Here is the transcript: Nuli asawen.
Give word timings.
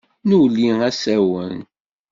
Nuli 0.27 0.67
asawen. 0.87 1.57